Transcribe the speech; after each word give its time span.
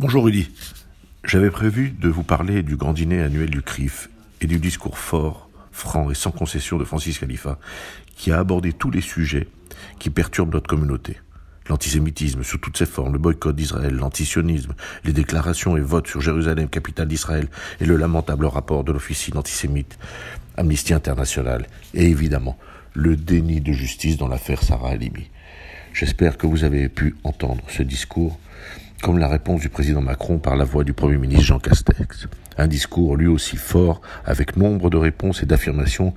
Bonjour 0.00 0.26
Rudy. 0.26 0.48
J'avais 1.24 1.50
prévu 1.50 1.90
de 1.90 2.08
vous 2.08 2.22
parler 2.22 2.62
du 2.62 2.76
grand 2.76 2.92
dîner 2.92 3.20
annuel 3.20 3.50
du 3.50 3.62
CRIF 3.62 4.08
et 4.40 4.46
du 4.46 4.60
discours 4.60 4.96
fort, 4.96 5.50
franc 5.72 6.08
et 6.08 6.14
sans 6.14 6.30
concession 6.30 6.78
de 6.78 6.84
Francis 6.84 7.18
Khalifa, 7.18 7.58
qui 8.14 8.30
a 8.30 8.38
abordé 8.38 8.72
tous 8.72 8.92
les 8.92 9.00
sujets 9.00 9.48
qui 9.98 10.10
perturbent 10.10 10.52
notre 10.52 10.68
communauté. 10.68 11.16
L'antisémitisme 11.68 12.44
sous 12.44 12.58
toutes 12.58 12.76
ses 12.76 12.86
formes, 12.86 13.12
le 13.12 13.18
boycott 13.18 13.56
d'Israël, 13.56 13.96
l'antisionisme, 13.96 14.76
les 15.02 15.12
déclarations 15.12 15.76
et 15.76 15.80
votes 15.80 16.06
sur 16.06 16.20
Jérusalem, 16.20 16.68
capitale 16.68 17.08
d'Israël, 17.08 17.48
et 17.80 17.84
le 17.84 17.96
lamentable 17.96 18.46
rapport 18.46 18.84
de 18.84 18.92
l'officine 18.92 19.36
antisémite 19.36 19.98
Amnesty 20.56 20.94
International, 20.94 21.66
et 21.94 22.04
évidemment 22.04 22.56
le 22.94 23.16
déni 23.16 23.60
de 23.60 23.72
justice 23.72 24.16
dans 24.16 24.28
l'affaire 24.28 24.62
Sarah 24.62 24.90
Halimi. 24.90 25.28
J'espère 25.92 26.36
que 26.36 26.46
vous 26.46 26.64
avez 26.64 26.88
pu 26.88 27.16
entendre 27.24 27.62
ce 27.68 27.82
discours 27.82 28.38
comme 29.02 29.18
la 29.18 29.28
réponse 29.28 29.60
du 29.60 29.68
président 29.68 30.00
Macron 30.00 30.38
par 30.38 30.56
la 30.56 30.64
voix 30.64 30.82
du 30.82 30.92
Premier 30.92 31.18
ministre 31.18 31.44
Jean 31.44 31.58
Castex. 31.60 32.26
Un 32.56 32.66
discours 32.66 33.16
lui 33.16 33.28
aussi 33.28 33.56
fort, 33.56 34.00
avec 34.24 34.56
nombre 34.56 34.90
de 34.90 34.96
réponses 34.96 35.42
et 35.42 35.46
d'affirmations 35.46 36.14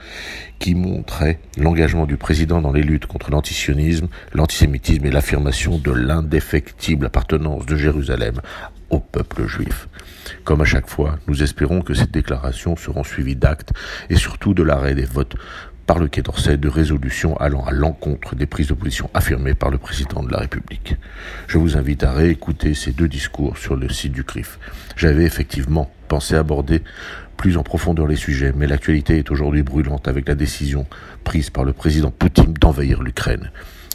qui 0.57 0.73
montraient 0.73 1.39
l'engagement 1.57 2.07
du 2.07 2.17
président 2.17 2.59
dans 2.61 2.71
les 2.71 2.81
luttes 2.81 3.05
contre 3.05 3.29
l'antisionisme, 3.29 4.07
l'antisémitisme 4.33 5.05
et 5.05 5.11
l'affirmation 5.11 5.77
de 5.77 5.91
l'indéfectible 5.91 7.05
appartenance 7.05 7.67
de 7.67 7.75
Jérusalem 7.75 8.41
au 8.89 8.99
peuple 8.99 9.45
juif. 9.45 9.87
Comme 10.43 10.61
à 10.61 10.65
chaque 10.65 10.89
fois, 10.89 11.19
nous 11.27 11.43
espérons 11.43 11.81
que 11.81 11.93
ces 11.93 12.07
déclarations 12.07 12.75
seront 12.75 13.03
suivies 13.03 13.35
d'actes 13.35 13.73
et 14.09 14.15
surtout 14.15 14.55
de 14.55 14.63
l'arrêt 14.63 14.95
des 14.95 15.05
votes 15.05 15.35
par 15.91 15.99
le 15.99 16.07
Quai 16.07 16.21
d'Orsay 16.21 16.55
de 16.55 16.69
résolutions 16.69 17.35
allant 17.35 17.65
à 17.65 17.71
l'encontre 17.71 18.33
des 18.33 18.45
prises 18.45 18.69
de 18.69 18.73
position 18.73 19.09
affirmées 19.13 19.55
par 19.55 19.69
le 19.69 19.77
président 19.77 20.23
de 20.23 20.31
la 20.31 20.37
République. 20.37 20.95
Je 21.47 21.57
vous 21.57 21.75
invite 21.75 22.05
à 22.05 22.13
réécouter 22.13 22.75
ces 22.75 22.93
deux 22.93 23.09
discours 23.09 23.57
sur 23.57 23.75
le 23.75 23.89
site 23.89 24.13
du 24.13 24.23
CRIF. 24.23 24.57
J'avais 24.95 25.25
effectivement 25.25 25.91
pensé 26.07 26.35
aborder 26.35 26.81
plus 27.35 27.57
en 27.57 27.63
profondeur 27.63 28.07
les 28.07 28.15
sujets, 28.15 28.53
mais 28.55 28.67
l'actualité 28.67 29.17
est 29.17 29.31
aujourd'hui 29.31 29.63
brûlante 29.63 30.07
avec 30.07 30.29
la 30.29 30.35
décision 30.35 30.85
prise 31.25 31.49
par 31.49 31.65
le 31.65 31.73
président 31.73 32.09
Poutine 32.09 32.53
d'envahir 32.53 33.03
l'Ukraine. 33.03 33.51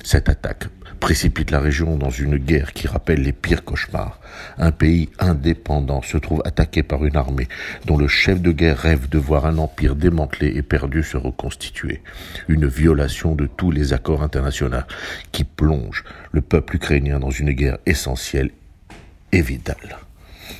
Cette 0.06 0.28
attaque 0.28 0.68
précipite 1.00 1.50
la 1.50 1.58
région 1.58 1.96
dans 1.96 2.10
une 2.10 2.36
guerre 2.36 2.72
qui 2.74 2.86
rappelle 2.86 3.22
les 3.22 3.32
pires 3.32 3.64
cauchemars. 3.64 4.20
Un 4.56 4.70
pays 4.70 5.08
indépendant 5.18 6.00
se 6.00 6.16
trouve 6.16 6.42
attaqué 6.44 6.84
par 6.84 7.04
une 7.04 7.16
armée 7.16 7.48
dont 7.86 7.96
le 7.96 8.06
chef 8.06 8.40
de 8.40 8.52
guerre 8.52 8.78
rêve 8.78 9.08
de 9.08 9.18
voir 9.18 9.46
un 9.46 9.58
empire 9.58 9.96
démantelé 9.96 10.52
et 10.54 10.62
perdu 10.62 11.02
se 11.02 11.16
reconstituer. 11.16 12.02
Une 12.46 12.68
violation 12.68 13.34
de 13.34 13.46
tous 13.46 13.72
les 13.72 13.94
accords 13.94 14.22
internationaux 14.22 14.86
qui 15.32 15.42
plonge 15.42 16.04
le 16.30 16.40
peuple 16.40 16.76
ukrainien 16.76 17.18
dans 17.18 17.32
une 17.32 17.50
guerre 17.50 17.78
essentielle 17.84 18.52
et 19.32 19.42
vitale. 19.42 19.98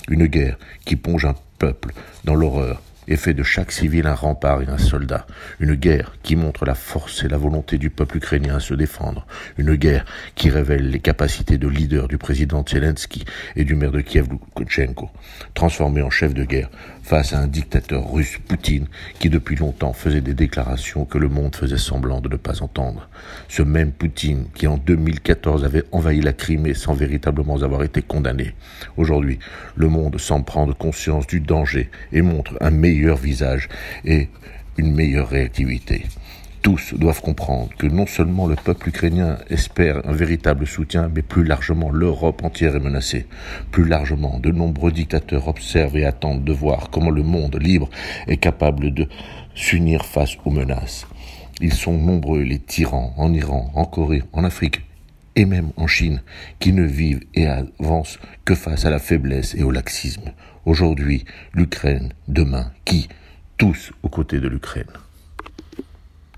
Une 0.09 0.27
guerre 0.27 0.59
qui 0.85 0.97
plonge 0.97 1.25
un 1.25 1.37
peuple 1.61 1.93
dans 2.25 2.35
l'horreur 2.35 2.83
et 3.09 3.17
fait 3.17 3.35
de 3.35 3.43
chaque 3.43 3.73
civil 3.73 4.07
un 4.07 4.15
rempart 4.15 4.63
et 4.63 4.69
un 4.69 4.79
soldat. 4.79 5.27
Une 5.61 5.75
guerre 5.75 6.13
qui 6.23 6.37
montre 6.37 6.65
la 6.65 6.75
force 6.75 7.25
et 7.25 7.29
la 7.29 7.37
volonté 7.37 7.79
du 7.79 7.91
peuple 7.91 8.19
ukrainien 8.19 8.57
à 8.57 8.61
se 8.61 8.75
défendre. 8.75 9.27
Une 9.59 9.75
guerre 9.75 10.05
qui 10.35 10.51
révèle 10.51 10.91
les 10.91 11.01
capacités 11.01 11.59
de 11.59 11.69
leader 11.69 12.09
du 12.09 12.19
président 12.19 12.65
Zelensky 12.67 13.25
et 13.55 13.65
du 13.65 13.75
maire 13.75 13.93
de 13.93 14.01
Kiev 14.01 14.29
Lukashenko, 14.31 15.11
transformé 15.55 16.03
en 16.03 16.11
chef 16.11 16.35
de 16.35 16.45
guerre 16.45 16.71
face 17.03 17.33
à 17.33 17.39
un 17.39 17.47
dictateur 17.47 18.13
russe, 18.13 18.39
Poutine, 18.49 18.89
qui 19.21 19.31
depuis 19.31 19.55
longtemps 19.55 19.93
faisait 19.93 20.21
des 20.21 20.35
déclarations 20.35 21.05
que 21.05 21.19
le 21.19 21.29
monde 21.29 21.55
faisait 21.55 21.79
semblant 21.79 22.21
de 22.21 22.29
ne 22.29 22.37
pas 22.37 22.63
entendre. 22.63 23.09
Ce 23.49 23.63
même 23.63 23.93
Poutine 23.93 24.47
qui 24.55 24.67
en 24.67 24.77
2014 24.77 25.65
avait 25.65 25.85
envahi 25.93 26.21
la 26.21 26.33
Crimée 26.33 26.75
sans 26.75 26.95
véritablement 26.95 27.63
avoir 27.63 27.85
été 27.85 28.03
condamné. 28.03 28.55
Aujourd'hui, 28.97 29.39
le 29.77 29.89
monde 29.89 30.19
semble 30.19 30.45
prendre 30.45 30.77
conscience 30.77 31.27
du 31.27 31.41
danger 31.41 31.91
et 32.13 32.23
montre 32.23 32.57
un 32.61 32.71
meilleur 32.71 32.96
meilleur 32.97 33.17
visage 33.17 33.69
et 34.05 34.29
une 34.79 34.95
meilleure 34.95 35.29
réactivité. 35.29 36.05
Tous 36.63 36.95
doivent 36.95 37.21
comprendre 37.21 37.69
que 37.79 37.87
non 37.87 38.07
seulement 38.07 38.47
le 38.47 38.57
peuple 38.57 38.89
ukrainien 38.89 39.39
espère 39.51 40.01
un 40.09 40.13
véritable 40.13 40.67
soutien, 40.67 41.09
mais 41.15 41.23
plus 41.23 41.45
largement 41.45 41.91
l'Europe 41.91 42.43
entière 42.43 42.75
est 42.75 42.81
menacée. 42.81 43.27
Plus 43.71 43.85
largement, 43.85 44.41
de 44.41 44.51
nombreux 44.51 44.91
dictateurs 44.91 45.47
observent 45.47 45.97
et 45.97 46.05
attendent 46.05 46.45
de 46.45 46.53
voir 46.53 46.91
comment 46.91 47.11
le 47.11 47.23
monde 47.23 47.57
libre 47.61 47.89
est 48.27 48.39
capable 48.39 48.93
de 48.93 49.07
s'unir 49.55 50.05
face 50.05 50.37
aux 50.45 50.51
menaces. 50.51 51.07
Ils 51.61 51.75
sont 51.75 51.97
nombreux, 51.97 52.43
les 52.43 52.59
tyrans, 52.59 53.15
en 53.17 53.33
Iran, 53.33 53.71
en 53.75 53.85
Corée, 53.85 54.23
en 54.33 54.43
Afrique 54.43 54.81
et 55.37 55.45
même 55.45 55.71
en 55.77 55.87
Chine, 55.87 56.23
qui 56.59 56.73
ne 56.73 56.85
vivent 56.85 57.23
et 57.35 57.47
avancent 57.47 58.19
que 58.45 58.55
face 58.55 58.85
à 58.85 58.91
la 58.91 58.99
faiblesse 58.99 59.55
et 59.55 59.63
au 59.63 59.71
laxisme. 59.71 60.33
Aujourd'hui, 60.65 61.25
l'Ukraine, 61.55 62.13
demain, 62.27 62.73
qui? 62.85 63.09
Tous 63.57 63.93
aux 64.03 64.09
côtés 64.09 64.41
de 64.41 64.49
l'Ukraine. 64.49 64.91